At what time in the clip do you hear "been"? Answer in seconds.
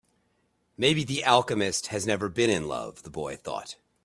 2.27-2.49